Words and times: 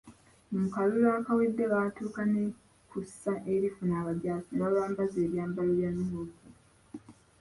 Mu 0.59 0.67
kalulu 0.75 1.07
akawedde 1.19 1.63
baatuuka 1.73 2.21
ne 2.33 2.43
kussa 2.89 3.33
erifuna 3.53 3.93
abajaasi 4.01 4.49
ne 4.53 4.59
babambaza 4.63 5.17
ebyambalo 5.25 5.71
bya 5.77 5.89
Nuupu. 5.95 6.45